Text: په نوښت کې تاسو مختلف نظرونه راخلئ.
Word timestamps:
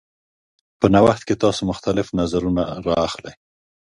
په 0.79 0.85
نوښت 0.93 1.23
کې 1.27 1.35
تاسو 1.43 1.61
مختلف 1.71 2.07
نظرونه 2.19 2.63
راخلئ. 2.87 3.33